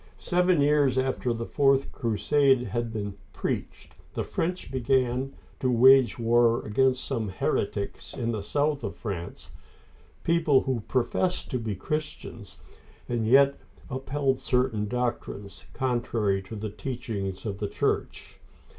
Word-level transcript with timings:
Seven 0.17 0.61
years 0.61 0.97
after 0.97 1.31
the 1.31 1.45
fourth 1.45 1.91
crusade 1.91 2.63
had 2.63 2.91
been 2.91 3.13
preached, 3.33 3.93
the 4.15 4.23
French 4.23 4.71
began 4.71 5.35
to 5.59 5.69
wage 5.69 6.17
war 6.17 6.65
against 6.65 7.03
some 7.05 7.29
heretics 7.29 8.15
in 8.15 8.31
the 8.31 8.41
south 8.41 8.83
of 8.83 8.95
France— 8.95 9.51
people 10.23 10.61
who 10.61 10.79
professed 10.87 11.51
to 11.51 11.59
be 11.59 11.75
Christians, 11.75 12.57
and 13.07 13.27
yet 13.27 13.59
upheld 13.91 14.39
certain 14.39 14.87
doctrines 14.87 15.67
contrary 15.71 16.41
to 16.41 16.55
the 16.55 16.71
teachings 16.71 17.45
of 17.45 17.59
the 17.59 17.67
Church. 17.69 18.39